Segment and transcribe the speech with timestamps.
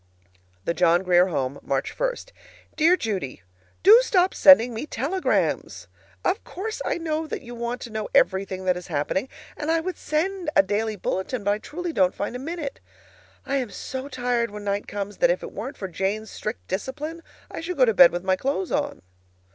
[0.65, 2.13] THE JOHN GRIER HOME, March 1.
[2.75, 3.43] Dear Judy:
[3.83, 5.87] Do stop sending me telegrams!
[6.25, 9.79] Of course I know that you want to know everything that is happening, and I
[9.79, 12.79] would send a daily bulletin, but I truly don't find a minute.
[13.45, 17.21] I am so tired when night comes that if it weren't for Jane's strict discipline,
[17.51, 19.03] I should go to bed with my clothes on.